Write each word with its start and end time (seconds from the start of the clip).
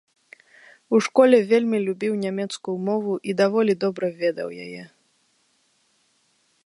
У 0.95 1.01
школе 1.07 1.37
вельмі 1.51 1.77
любіў 1.87 2.13
нямецкую 2.23 2.75
мову 2.87 3.13
і 3.29 3.37
даволі 3.43 3.73
добра 3.85 4.07
ведаў 4.23 4.49
яе. 4.65 4.83